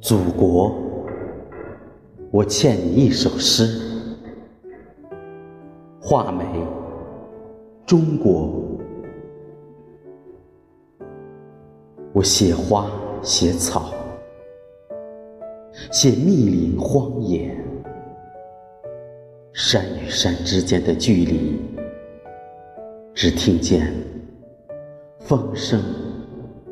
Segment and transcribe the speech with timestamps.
[0.00, 0.74] 祖国，
[2.30, 3.78] 我欠你一首诗。
[6.00, 6.42] 画眉，
[7.84, 8.50] 中国，
[12.14, 12.90] 我写花，
[13.22, 13.92] 写草，
[15.92, 17.54] 写密林荒野，
[19.52, 21.60] 山与山之间的距离，
[23.12, 23.92] 只听见
[25.18, 25.78] 风声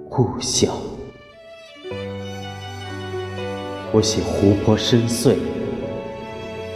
[0.08, 0.70] 呼啸。
[3.98, 5.34] 我写湖泊深邃，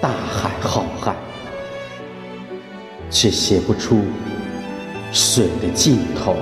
[0.01, 1.15] 大海浩瀚，
[3.09, 4.01] 却写不出
[5.13, 6.35] 水的尽头。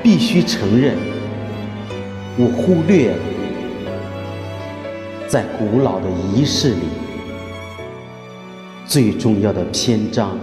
[0.00, 0.96] 必须承认，
[2.38, 3.18] 我忽略了，
[5.26, 6.86] 在古老的仪式里，
[8.86, 10.38] 最重要的篇章，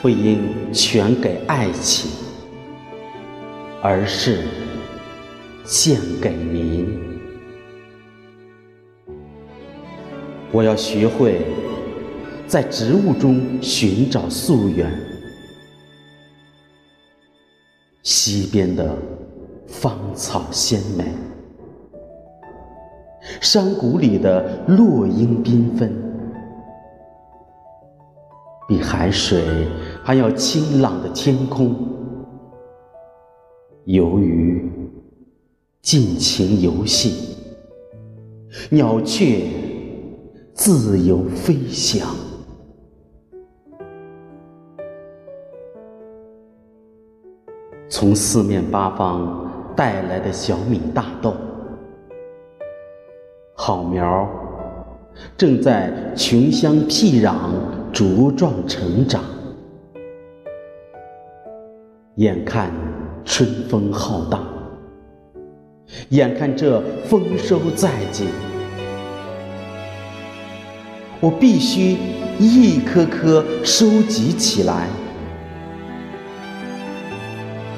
[0.00, 2.10] 不应全给爱情，
[3.82, 4.44] 而是。
[5.68, 6.98] 献给您，
[10.50, 11.44] 我要学会
[12.46, 14.90] 在植物中寻找溯源。
[18.02, 18.96] 西边的
[19.66, 21.04] 芳草鲜美，
[23.38, 25.92] 山谷里的落英缤纷，
[28.66, 29.68] 比海水
[30.02, 31.76] 还要清朗的天空，
[33.84, 34.77] 由于。
[35.90, 37.34] 尽情游戏，
[38.68, 39.40] 鸟雀
[40.52, 42.06] 自由飞翔。
[47.88, 51.34] 从四面八方带来的小米、大豆，
[53.54, 54.28] 好苗
[55.38, 57.34] 正在穷乡僻壤
[57.94, 59.24] 茁壮成长。
[62.16, 62.70] 眼看
[63.24, 64.57] 春风浩荡。
[66.10, 68.24] 眼看这丰收在即，
[71.20, 71.96] 我必须
[72.38, 74.86] 一颗颗收集起来，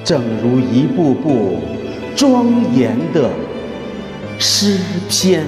[0.04, 1.58] 正如一部部
[2.14, 3.30] 庄严的
[4.38, 4.78] 诗
[5.08, 5.44] 篇。